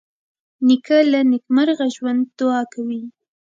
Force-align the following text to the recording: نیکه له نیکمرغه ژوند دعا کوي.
نیکه 0.67 0.97
له 1.11 1.19
نیکمرغه 1.31 1.85
ژوند 1.95 2.21
دعا 2.37 2.61
کوي. 2.73 3.01